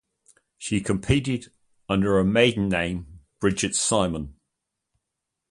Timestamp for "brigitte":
3.39-3.75